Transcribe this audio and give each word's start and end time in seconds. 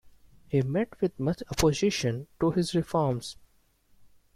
He 0.47 0.63
met 0.63 0.99
with 0.99 1.19
much 1.19 1.43
opposition 1.51 2.25
to 2.39 2.49
his 2.49 2.73
reforms. 2.73 3.37